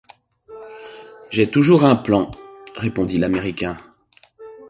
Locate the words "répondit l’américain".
2.75-3.77